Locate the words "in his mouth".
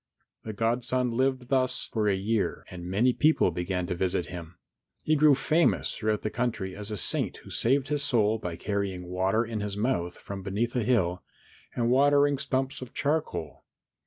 9.45-10.17